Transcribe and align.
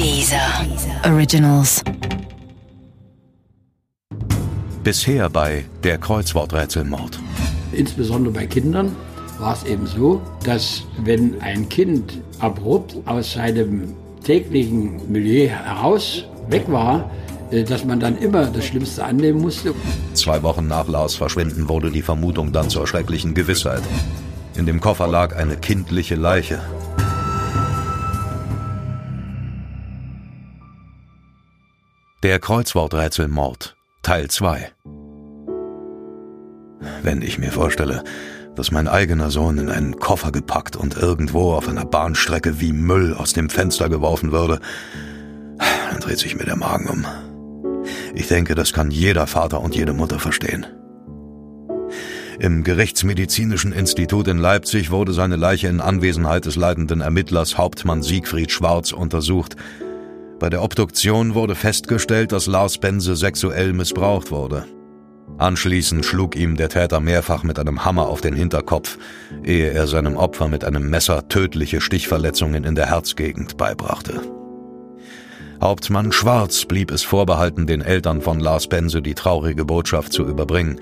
Dieser 0.00 0.64
Originals. 1.04 1.82
Bisher 4.82 5.28
bei 5.28 5.66
der 5.84 5.98
Kreuzworträtselmord. 5.98 7.20
Insbesondere 7.72 8.32
bei 8.32 8.46
Kindern 8.46 8.96
war 9.38 9.52
es 9.52 9.64
eben 9.64 9.86
so, 9.86 10.22
dass 10.42 10.84
wenn 11.04 11.38
ein 11.42 11.68
Kind 11.68 12.22
abrupt 12.38 12.96
aus 13.04 13.34
seinem 13.34 13.94
täglichen 14.24 15.12
Milieu 15.12 15.48
heraus 15.48 16.24
weg 16.48 16.64
war, 16.68 17.10
äh, 17.50 17.62
dass 17.62 17.84
man 17.84 18.00
dann 18.00 18.16
immer 18.16 18.46
das 18.46 18.64
Schlimmste 18.64 19.04
annehmen 19.04 19.42
musste. 19.42 19.74
Zwei 20.14 20.42
Wochen 20.42 20.66
nach 20.66 20.88
Lars 20.88 21.14
Verschwinden 21.14 21.68
wurde 21.68 21.90
die 21.90 22.00
Vermutung 22.00 22.52
dann 22.52 22.70
zur 22.70 22.86
schrecklichen 22.86 23.34
Gewissheit. 23.34 23.82
In 24.56 24.64
dem 24.64 24.80
Koffer 24.80 25.08
lag 25.08 25.36
eine 25.36 25.58
kindliche 25.58 26.14
Leiche. 26.14 26.58
Der 32.22 32.38
Kreuzworträtselmord 32.38 33.76
Teil 34.02 34.28
2 34.28 34.72
Wenn 37.02 37.22
ich 37.22 37.38
mir 37.38 37.50
vorstelle, 37.50 38.04
dass 38.54 38.70
mein 38.70 38.88
eigener 38.88 39.30
Sohn 39.30 39.56
in 39.56 39.70
einen 39.70 39.98
Koffer 39.98 40.30
gepackt 40.30 40.76
und 40.76 40.98
irgendwo 40.98 41.54
auf 41.54 41.66
einer 41.66 41.86
Bahnstrecke 41.86 42.60
wie 42.60 42.74
Müll 42.74 43.14
aus 43.14 43.32
dem 43.32 43.48
Fenster 43.48 43.88
geworfen 43.88 44.32
würde, 44.32 44.60
dann 45.90 46.00
dreht 46.00 46.18
sich 46.18 46.36
mir 46.36 46.44
der 46.44 46.56
Magen 46.56 46.88
um. 46.90 47.06
Ich 48.14 48.28
denke, 48.28 48.54
das 48.54 48.74
kann 48.74 48.90
jeder 48.90 49.26
Vater 49.26 49.62
und 49.62 49.74
jede 49.74 49.94
Mutter 49.94 50.18
verstehen. 50.18 50.66
Im 52.38 52.64
Gerichtsmedizinischen 52.64 53.72
Institut 53.72 54.28
in 54.28 54.36
Leipzig 54.36 54.90
wurde 54.90 55.14
seine 55.14 55.36
Leiche 55.36 55.68
in 55.68 55.80
Anwesenheit 55.80 56.44
des 56.44 56.56
leitenden 56.56 57.00
Ermittlers 57.00 57.56
Hauptmann 57.56 58.02
Siegfried 58.02 58.52
Schwarz 58.52 58.92
untersucht. 58.92 59.56
Bei 60.40 60.48
der 60.48 60.62
Obduktion 60.62 61.34
wurde 61.34 61.54
festgestellt, 61.54 62.32
dass 62.32 62.46
Lars 62.46 62.78
Bense 62.78 63.14
sexuell 63.14 63.74
missbraucht 63.74 64.30
wurde. 64.30 64.64
Anschließend 65.36 66.04
schlug 66.04 66.34
ihm 66.34 66.56
der 66.56 66.70
Täter 66.70 66.98
mehrfach 66.98 67.42
mit 67.42 67.58
einem 67.58 67.84
Hammer 67.84 68.06
auf 68.06 68.22
den 68.22 68.34
Hinterkopf, 68.34 68.96
ehe 69.44 69.70
er 69.70 69.86
seinem 69.86 70.16
Opfer 70.16 70.48
mit 70.48 70.64
einem 70.64 70.88
Messer 70.88 71.28
tödliche 71.28 71.82
Stichverletzungen 71.82 72.64
in 72.64 72.74
der 72.74 72.86
Herzgegend 72.86 73.58
beibrachte. 73.58 74.22
Hauptmann 75.60 76.10
Schwarz 76.10 76.64
blieb 76.64 76.90
es 76.90 77.02
vorbehalten, 77.02 77.66
den 77.66 77.82
Eltern 77.82 78.22
von 78.22 78.40
Lars 78.40 78.66
Bense 78.66 79.02
die 79.02 79.14
traurige 79.14 79.66
Botschaft 79.66 80.14
zu 80.14 80.26
überbringen. 80.26 80.80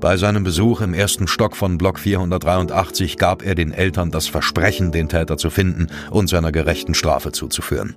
Bei 0.00 0.18
seinem 0.18 0.44
Besuch 0.44 0.82
im 0.82 0.92
ersten 0.92 1.28
Stock 1.28 1.56
von 1.56 1.78
Block 1.78 1.98
483 1.98 3.16
gab 3.16 3.42
er 3.42 3.54
den 3.54 3.72
Eltern 3.72 4.10
das 4.10 4.26
Versprechen, 4.26 4.92
den 4.92 5.08
Täter 5.08 5.38
zu 5.38 5.48
finden 5.48 5.86
und 6.10 6.28
seiner 6.28 6.52
gerechten 6.52 6.92
Strafe 6.92 7.32
zuzuführen. 7.32 7.96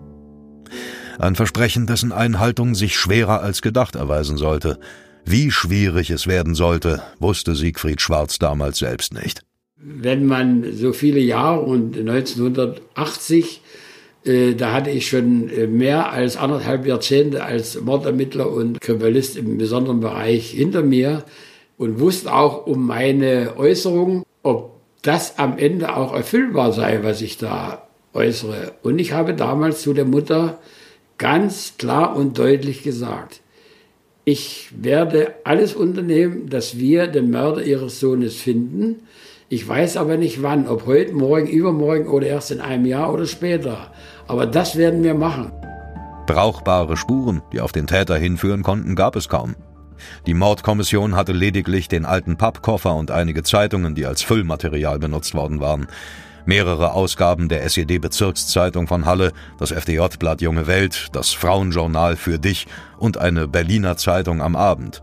Ein 1.17 1.36
Versprechen, 1.36 1.88
dessen 1.88 2.12
Einhaltung 2.12 2.75
sich 2.75 2.95
schwerer 2.95 3.42
als 3.42 3.62
gedacht 3.62 3.95
erweisen 3.95 4.38
sollte. 4.38 4.80
Wie 5.26 5.52
schwierig 5.52 6.09
es 6.09 6.28
werden 6.28 6.56
sollte, 6.56 7.02
wusste 7.20 7.56
Siegfried 7.56 8.02
Schwarz 8.02 8.39
damals 8.39 8.80
selbst 8.80 9.14
nicht. 9.14 9.42
Wenn 9.76 10.26
man 10.26 10.66
so 10.73 10.94
viele 10.94 11.20
Jahre 11.20 11.61
und 11.61 11.98
1980 11.98 13.61
äh, 14.26 14.53
da 14.53 14.73
hatte 14.73 14.89
ich 14.89 15.08
schon 15.08 15.50
äh, 15.50 15.67
mehr 15.67 16.11
als 16.11 16.38
anderthalb 16.38 16.86
Jahrzehnte 16.86 17.44
als 17.44 17.80
Mordermittler 17.80 18.52
und 18.52 18.81
Kriminalist 18.81 19.38
im 19.38 19.58
besonderen 19.58 20.02
Bereich 20.02 20.52
hinter 20.52 20.83
mir 20.83 21.23
und 21.78 22.00
wusste 22.00 22.33
auch 22.33 22.67
um 22.67 22.86
meine 22.86 23.54
Äußerung, 23.58 24.23
ob 24.44 24.81
das 25.02 25.39
am 25.39 25.58
Ende 25.58 25.95
auch 25.95 26.14
erfüllbar 26.14 26.73
sei, 26.73 27.00
was 27.04 27.22
ich 27.22 27.38
da 27.38 27.89
äußere. 28.13 28.73
Und 28.83 28.99
ich 28.99 29.13
habe 29.13 29.33
damals 29.33 29.81
zu 29.81 29.93
der 29.93 30.05
Mutter 30.05 30.59
ganz 31.17 31.73
klar 31.77 32.15
und 32.15 32.38
deutlich 32.38 32.83
gesagt, 32.83 33.41
ich 34.25 34.69
werde 34.75 35.33
alles 35.43 35.73
unternehmen, 35.73 36.49
dass 36.49 36.77
wir 36.77 37.07
den 37.07 37.31
Mörder 37.31 37.64
ihres 37.64 37.99
Sohnes 37.99 38.36
finden. 38.36 39.03
Ich 39.49 39.67
weiß 39.67 39.98
aber 39.98 40.17
nicht 40.17 40.43
wann, 40.43 40.67
ob 40.67 40.86
heute, 40.86 41.14
morgen, 41.14 41.48
übermorgen 41.48 42.08
oder 42.08 42.27
erst 42.27 42.52
in 42.52 42.61
einem 42.61 42.86
Jahr 42.86 43.11
oder 43.11 43.25
später. 43.25 43.92
Aber 44.27 44.45
das 44.45 44.77
werden 44.77 45.03
wir 45.03 45.15
machen. 45.15 45.52
Brauchbare 46.27 46.95
Spuren, 46.95 47.42
die 47.52 47.59
auf 47.59 47.71
den 47.71 47.87
Täter 47.87 48.15
hinführen 48.17 48.61
konnten, 48.61 48.95
gab 48.95 49.15
es 49.15 49.30
kaum. 49.30 49.55
Die 50.27 50.36
Mordkommission 50.36 51.15
hatte 51.15 51.31
lediglich 51.31 51.87
den 51.87 52.05
alten 52.05 52.37
Pappkoffer 52.37 52.95
und 52.95 53.09
einige 53.09 53.42
Zeitungen, 53.42 53.95
die 53.95 54.05
als 54.05 54.21
Füllmaterial 54.21 54.99
benutzt 54.99 55.33
worden 55.33 55.59
waren. 55.59 55.87
Mehrere 56.45 56.94
Ausgaben 56.94 57.50
der 57.50 57.64
SED-Bezirkszeitung 57.64 58.88
von 58.88 59.05
Halle, 59.05 59.32
das 59.58 59.72
FDJ-Blatt 59.72 60.42
Junge 60.42 60.67
Welt, 60.67 61.08
das 61.14 61.32
Frauenjournal 61.32 62.16
für 62.16 62.39
dich 62.39 62.67
und 62.98 63.17
eine 63.17 63.48
Berliner 63.48 63.98
Zeitung 63.98 64.42
am 64.42 64.55
Abend. 64.55 65.02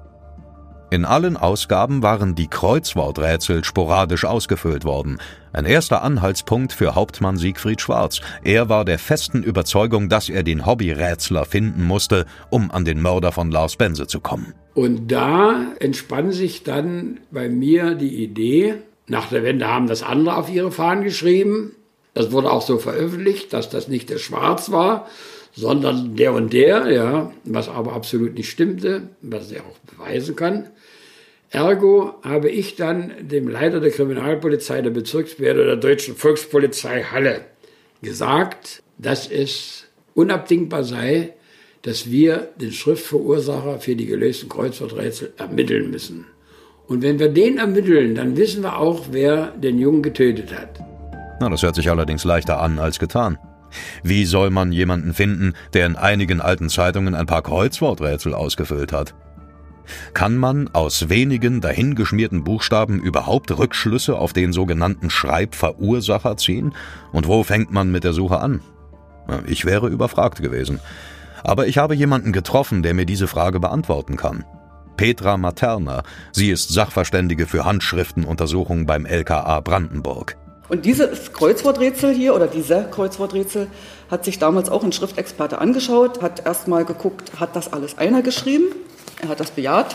In 0.88 1.04
allen 1.04 1.36
Ausgaben 1.36 2.04
waren 2.04 2.36
die 2.36 2.46
Kreuzworträtsel 2.46 3.64
sporadisch 3.64 4.24
ausgefüllt 4.24 4.84
worden. 4.84 5.18
Ein 5.52 5.64
erster 5.64 6.02
Anhaltspunkt 6.02 6.72
für 6.72 6.94
Hauptmann 6.94 7.38
Siegfried 7.38 7.80
Schwarz. 7.80 8.20
Er 8.44 8.68
war 8.68 8.84
der 8.84 9.00
festen 9.00 9.42
Überzeugung, 9.42 10.08
dass 10.08 10.28
er 10.28 10.44
den 10.44 10.64
Hobbyrätsler 10.64 11.44
finden 11.44 11.82
musste, 11.82 12.24
um 12.50 12.70
an 12.70 12.84
den 12.84 13.02
Mörder 13.02 13.32
von 13.32 13.50
Lars 13.50 13.74
Bense 13.74 14.06
zu 14.06 14.20
kommen. 14.20 14.54
Und 14.74 15.10
da 15.10 15.72
entspann 15.80 16.30
sich 16.30 16.62
dann 16.62 17.18
bei 17.32 17.48
mir 17.48 17.96
die 17.96 18.22
Idee, 18.22 18.76
nach 19.08 19.28
der 19.28 19.42
Wende 19.42 19.66
haben 19.68 19.86
das 19.86 20.02
andere 20.02 20.36
auf 20.36 20.50
ihre 20.50 20.72
Fahnen 20.72 21.04
geschrieben. 21.04 21.72
Das 22.14 22.32
wurde 22.32 22.50
auch 22.50 22.62
so 22.62 22.78
veröffentlicht, 22.78 23.52
dass 23.52 23.68
das 23.68 23.88
nicht 23.88 24.10
der 24.10 24.18
Schwarz 24.18 24.70
war, 24.70 25.08
sondern 25.54 26.16
der 26.16 26.32
und 26.32 26.52
der, 26.52 26.90
ja, 26.90 27.32
was 27.44 27.68
aber 27.68 27.92
absolut 27.92 28.34
nicht 28.34 28.50
stimmte, 28.50 29.08
was 29.22 29.52
er 29.52 29.62
auch 29.62 29.78
beweisen 29.94 30.34
kann. 30.34 30.68
Ergo 31.50 32.14
habe 32.22 32.50
ich 32.50 32.74
dann 32.74 33.12
dem 33.20 33.48
Leiter 33.48 33.80
der 33.80 33.90
Kriminalpolizei 33.90 34.82
der 34.82 34.90
Bezirksbehörde 34.90 35.64
der 35.64 35.76
Deutschen 35.76 36.16
Volkspolizei 36.16 37.04
Halle 37.04 37.44
gesagt, 38.02 38.82
dass 38.98 39.28
es 39.30 39.84
unabdingbar 40.14 40.84
sei, 40.84 41.34
dass 41.82 42.10
wir 42.10 42.48
den 42.60 42.72
Schriftverursacher 42.72 43.78
für 43.78 43.94
die 43.94 44.06
gelösten 44.06 44.48
Kreuzworträtsel 44.48 45.32
ermitteln 45.36 45.90
müssen. 45.90 46.26
Und 46.88 47.02
wenn 47.02 47.18
wir 47.18 47.28
den 47.28 47.58
ermitteln, 47.58 48.14
dann 48.14 48.36
wissen 48.36 48.62
wir 48.62 48.78
auch, 48.78 49.06
wer 49.10 49.48
den 49.48 49.78
Jungen 49.78 50.02
getötet 50.02 50.52
hat. 50.56 50.80
Na, 51.40 51.48
das 51.48 51.62
hört 51.62 51.74
sich 51.74 51.90
allerdings 51.90 52.24
leichter 52.24 52.60
an 52.60 52.78
als 52.78 52.98
getan. 52.98 53.38
Wie 54.02 54.24
soll 54.24 54.50
man 54.50 54.72
jemanden 54.72 55.12
finden, 55.12 55.54
der 55.74 55.86
in 55.86 55.96
einigen 55.96 56.40
alten 56.40 56.68
Zeitungen 56.68 57.14
ein 57.14 57.26
paar 57.26 57.42
Kreuzworträtsel 57.42 58.34
ausgefüllt 58.34 58.92
hat? 58.92 59.14
Kann 60.14 60.36
man 60.36 60.68
aus 60.72 61.08
wenigen 61.08 61.60
dahingeschmierten 61.60 62.42
Buchstaben 62.42 63.00
überhaupt 63.00 63.56
Rückschlüsse 63.56 64.16
auf 64.16 64.32
den 64.32 64.52
sogenannten 64.52 65.10
Schreibverursacher 65.10 66.36
ziehen? 66.36 66.74
Und 67.12 67.28
wo 67.28 67.42
fängt 67.42 67.70
man 67.72 67.92
mit 67.92 68.04
der 68.04 68.12
Suche 68.12 68.40
an? 68.40 68.60
Ich 69.46 69.64
wäre 69.64 69.88
überfragt 69.88 70.42
gewesen. 70.42 70.80
Aber 71.42 71.66
ich 71.66 71.78
habe 71.78 71.94
jemanden 71.94 72.32
getroffen, 72.32 72.82
der 72.82 72.94
mir 72.94 73.06
diese 73.06 73.28
Frage 73.28 73.60
beantworten 73.60 74.16
kann. 74.16 74.44
Petra 74.96 75.36
Materna. 75.36 76.02
Sie 76.32 76.50
ist 76.50 76.72
Sachverständige 76.72 77.46
für 77.46 77.64
Handschriftenuntersuchungen 77.64 78.86
beim 78.86 79.06
LKA 79.06 79.60
Brandenburg. 79.60 80.36
Und 80.68 80.84
dieses 80.84 81.32
Kreuzworträtsel 81.32 82.12
hier 82.12 82.34
oder 82.34 82.48
diese 82.48 82.88
Kreuzworträtsel 82.90 83.68
hat 84.10 84.24
sich 84.24 84.38
damals 84.38 84.68
auch 84.68 84.82
ein 84.82 84.92
Schriftexperte 84.92 85.58
angeschaut, 85.58 86.22
hat 86.22 86.44
erstmal 86.44 86.84
geguckt, 86.84 87.38
hat 87.38 87.54
das 87.54 87.72
alles 87.72 87.98
einer 87.98 88.22
geschrieben? 88.22 88.64
Er 89.22 89.28
hat 89.28 89.40
das 89.40 89.52
bejaht. 89.52 89.94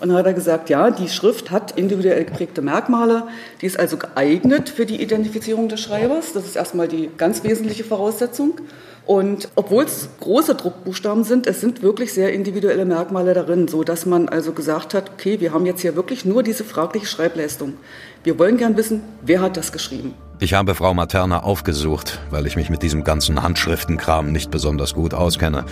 Und 0.00 0.08
dann 0.08 0.18
hat 0.18 0.26
er 0.26 0.34
gesagt, 0.34 0.70
ja, 0.70 0.90
die 0.90 1.08
Schrift 1.08 1.50
hat 1.50 1.72
individuell 1.78 2.24
geprägte 2.24 2.62
Merkmale, 2.62 3.24
die 3.60 3.66
ist 3.66 3.78
also 3.78 3.96
geeignet 3.96 4.68
für 4.68 4.86
die 4.86 5.00
Identifizierung 5.00 5.68
des 5.68 5.80
Schreibers. 5.80 6.32
Das 6.32 6.44
ist 6.44 6.56
erstmal 6.56 6.88
die 6.88 7.10
ganz 7.16 7.44
wesentliche 7.44 7.84
Voraussetzung. 7.84 8.58
Und 9.06 9.48
obwohl 9.54 9.84
es 9.84 10.08
große 10.20 10.54
Druckbuchstaben 10.54 11.24
sind, 11.24 11.46
es 11.46 11.60
sind 11.60 11.82
wirklich 11.82 12.14
sehr 12.14 12.32
individuelle 12.32 12.86
Merkmale 12.86 13.34
darin, 13.34 13.68
so 13.68 13.84
dass 13.84 14.06
man 14.06 14.30
also 14.30 14.52
gesagt 14.52 14.94
hat, 14.94 15.10
okay, 15.10 15.40
wir 15.40 15.52
haben 15.52 15.66
jetzt 15.66 15.82
hier 15.82 15.94
wirklich 15.94 16.24
nur 16.24 16.42
diese 16.42 16.64
fragliche 16.64 17.06
Schreibleistung. 17.06 17.74
Wir 18.22 18.38
wollen 18.38 18.56
gern 18.56 18.78
wissen, 18.78 19.02
wer 19.20 19.42
hat 19.42 19.58
das 19.58 19.72
geschrieben? 19.72 20.14
Ich 20.38 20.54
habe 20.54 20.74
Frau 20.74 20.94
Materna 20.94 21.42
aufgesucht, 21.42 22.20
weil 22.30 22.46
ich 22.46 22.56
mich 22.56 22.70
mit 22.70 22.82
diesem 22.82 23.04
ganzen 23.04 23.42
Handschriftenkram 23.42 24.32
nicht 24.32 24.50
besonders 24.50 24.94
gut 24.94 25.12
auskenne. 25.12 25.66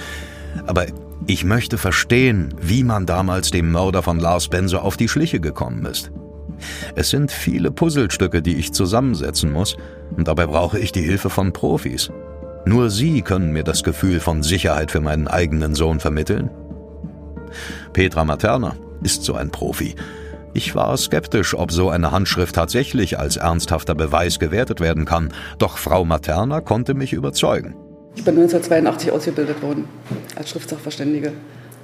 Aber 0.67 0.87
ich 1.27 1.45
möchte 1.45 1.79
verstehen, 1.79 2.55
wie 2.61 2.85
man 2.85 3.07
damals 3.07 3.51
dem 3.51 3.71
Mörder 3.71 4.03
von 4.03 4.19
Lars 4.19 4.49
Bense 4.49 4.83
auf 4.83 4.97
die 4.97 5.09
Schliche 5.09 5.41
gekommen 5.41 5.87
ist. 5.87 6.11
Es 6.95 7.11
sind 7.11 7.31
viele 7.31 7.71
Puzzlestücke, 7.71 8.43
die 8.43 8.57
ich 8.57 8.73
zusammensetzen 8.73 9.53
muss, 9.53 9.77
und 10.17 10.29
dabei 10.29 10.47
brauche 10.47 10.79
ich 10.79 10.93
die 10.93 11.03
Hilfe 11.03 11.31
von 11.31 11.53
Profis. 11.53 12.11
Nur 12.65 12.91
sie 12.91 13.23
können 13.23 13.53
mir 13.53 13.65
das 13.65 13.83
Gefühl 13.83 14.21
von 14.21 14.43
Sicherheit 14.43 14.91
für 14.91 15.01
meinen 15.01 15.29
eigenen 15.29 15.75
Sohn 15.75 16.01
vermitteln. 16.01 16.51
Petra 17.93 18.25
Materna 18.25 18.77
ist 19.03 19.25
so 19.25 19.35
ein 19.35 19.51
Profi. 19.51 19.95
Ich 20.55 20.75
war 20.75 20.97
skeptisch, 20.97 21.55
ob 21.55 21.73
so 21.73 21.89
eine 21.89 22.13
Handschrift 22.13 22.55
tatsächlich 22.55 23.19
als 23.19 23.37
ernsthafter 23.37 23.95
Beweis 23.95 24.39
gewertet 24.39 24.81
werden 24.81 25.07
kann, 25.07 25.33
doch 25.59 25.79
Frau 25.79 26.05
Materna 26.05 26.61
konnte 26.61 26.95
mich 26.95 27.13
überzeugen. 27.13 27.75
Ich 28.15 28.25
bin 28.25 28.35
1982 28.35 29.11
ausgebildet 29.11 29.63
worden 29.63 29.85
als 30.37 30.51
Schriftsachverständige. 30.51 31.33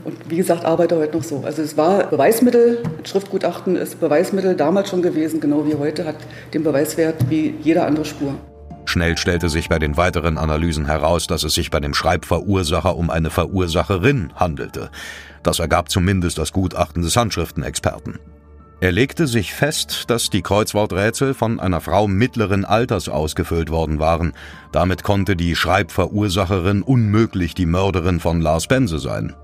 Und 0.04 0.16
wie 0.28 0.36
gesagt, 0.36 0.64
arbeite 0.64 0.96
heute 0.96 1.16
noch 1.16 1.24
so. 1.24 1.42
Also 1.44 1.62
es 1.62 1.76
war 1.76 2.04
Beweismittel, 2.06 2.82
Schriftgutachten 3.04 3.76
ist 3.76 3.98
Beweismittel 4.00 4.54
damals 4.54 4.90
schon 4.90 5.02
gewesen, 5.02 5.40
genau 5.40 5.66
wie 5.66 5.74
heute, 5.74 6.04
hat 6.04 6.16
den 6.54 6.62
Beweiswert 6.62 7.28
wie 7.28 7.54
jede 7.62 7.84
andere 7.84 8.04
Spur. 8.04 8.34
Schnell 8.84 9.18
stellte 9.18 9.48
sich 9.48 9.68
bei 9.68 9.78
den 9.78 9.96
weiteren 9.96 10.38
Analysen 10.38 10.86
heraus, 10.86 11.26
dass 11.26 11.42
es 11.42 11.54
sich 11.54 11.70
bei 11.70 11.80
dem 11.80 11.92
Schreibverursacher 11.92 12.96
um 12.96 13.10
eine 13.10 13.28
Verursacherin 13.28 14.32
handelte. 14.34 14.90
Das 15.42 15.58
ergab 15.58 15.90
zumindest 15.90 16.38
das 16.38 16.52
Gutachten 16.52 17.02
des 17.02 17.16
Handschriftenexperten. 17.16 18.18
Er 18.80 18.92
legte 18.92 19.26
sich 19.26 19.52
fest, 19.54 20.04
dass 20.06 20.30
die 20.30 20.42
Kreuzworträtsel 20.42 21.34
von 21.34 21.58
einer 21.58 21.80
Frau 21.80 22.06
mittleren 22.06 22.64
Alters 22.64 23.08
ausgefüllt 23.08 23.70
worden 23.70 23.98
waren. 23.98 24.34
Damit 24.70 25.02
konnte 25.02 25.34
die 25.34 25.56
Schreibverursacherin 25.56 26.82
unmöglich 26.82 27.54
die 27.54 27.66
Mörderin 27.66 28.20
von 28.20 28.40
Lars 28.40 28.68
Bense 28.68 29.00
sein. 29.00 29.34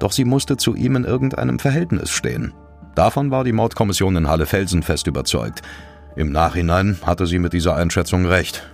Doch 0.00 0.10
sie 0.10 0.24
musste 0.24 0.56
zu 0.56 0.74
ihm 0.74 0.96
in 0.96 1.04
irgendeinem 1.04 1.60
Verhältnis 1.60 2.10
stehen. 2.10 2.52
Davon 2.96 3.30
war 3.30 3.44
die 3.44 3.52
Mordkommission 3.52 4.16
in 4.16 4.28
Halle 4.28 4.46
felsenfest 4.46 5.06
überzeugt. 5.06 5.62
Im 6.16 6.32
Nachhinein 6.32 6.98
hatte 7.06 7.26
sie 7.26 7.38
mit 7.38 7.52
dieser 7.52 7.76
Einschätzung 7.76 8.26
recht. 8.26 8.68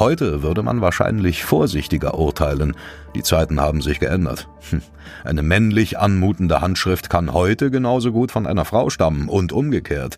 Heute 0.00 0.42
würde 0.42 0.62
man 0.62 0.80
wahrscheinlich 0.80 1.44
vorsichtiger 1.44 2.18
urteilen. 2.18 2.74
Die 3.14 3.22
Zeiten 3.22 3.60
haben 3.60 3.82
sich 3.82 4.00
geändert. 4.00 4.48
Hm. 4.70 4.80
Eine 5.24 5.42
männlich 5.42 5.98
anmutende 5.98 6.62
Handschrift 6.62 7.10
kann 7.10 7.34
heute 7.34 7.70
genauso 7.70 8.10
gut 8.10 8.32
von 8.32 8.46
einer 8.46 8.64
Frau 8.64 8.88
stammen 8.88 9.28
und 9.28 9.52
umgekehrt. 9.52 10.16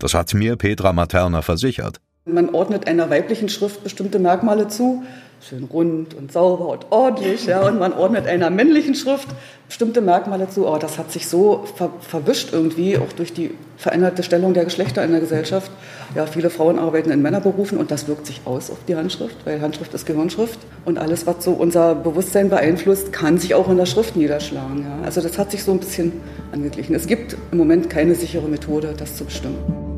Das 0.00 0.14
hat 0.14 0.34
mir 0.34 0.56
Petra 0.56 0.92
Materna 0.92 1.42
versichert. 1.42 2.00
Man 2.24 2.50
ordnet 2.50 2.88
einer 2.88 3.08
weiblichen 3.08 3.48
Schrift 3.48 3.84
bestimmte 3.84 4.18
Merkmale 4.18 4.66
zu, 4.66 5.04
schön 5.40 5.64
rund 5.64 6.14
und 6.14 6.32
sauber 6.32 6.68
und 6.68 6.86
ordentlich, 6.90 7.46
ja, 7.46 7.62
und 7.62 7.78
man 7.78 7.92
ordnet 7.92 8.26
einer 8.26 8.50
männlichen 8.50 8.94
Schrift 8.94 9.28
bestimmte 9.66 10.00
Merkmale 10.00 10.48
zu. 10.50 10.66
Oh, 10.66 10.76
das 10.78 10.98
hat 10.98 11.10
sich 11.12 11.28
so 11.28 11.64
ver 11.76 11.90
verwischt 12.00 12.52
irgendwie, 12.52 12.98
auch 12.98 13.12
durch 13.12 13.32
die 13.32 13.52
veränderte 13.76 14.22
Stellung 14.22 14.52
der 14.52 14.64
Geschlechter 14.64 15.02
in 15.04 15.12
der 15.12 15.20
Gesellschaft. 15.20 15.70
Ja, 16.14 16.26
viele 16.26 16.50
Frauen 16.50 16.78
arbeiten 16.78 17.10
in 17.10 17.22
Männerberufen 17.22 17.78
und 17.78 17.90
das 17.90 18.06
wirkt 18.08 18.26
sich 18.26 18.40
aus 18.44 18.70
auf 18.70 18.78
die 18.86 18.96
Handschrift, 18.96 19.36
weil 19.44 19.60
Handschrift 19.60 19.94
ist 19.94 20.06
Gehirnschrift 20.06 20.58
und 20.84 20.98
alles, 20.98 21.26
was 21.26 21.44
so 21.44 21.52
unser 21.52 21.94
Bewusstsein 21.94 22.50
beeinflusst, 22.50 23.12
kann 23.12 23.38
sich 23.38 23.54
auch 23.54 23.70
in 23.70 23.78
der 23.78 23.86
Schrift 23.86 24.16
niederschlagen. 24.16 24.82
Ja. 24.82 25.04
Also 25.04 25.20
das 25.20 25.38
hat 25.38 25.50
sich 25.52 25.64
so 25.64 25.72
ein 25.72 25.78
bisschen 25.78 26.12
angeglichen. 26.52 26.94
Es 26.94 27.06
gibt 27.06 27.36
im 27.52 27.58
Moment 27.58 27.88
keine 27.88 28.14
sichere 28.14 28.48
Methode, 28.48 28.94
das 28.96 29.16
zu 29.16 29.24
bestimmen. 29.24 29.89